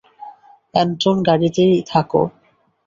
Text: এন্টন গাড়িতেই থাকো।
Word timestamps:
এন্টন 0.73 1.17
গাড়িতেই 1.27 1.73
থাকো। 1.91 2.21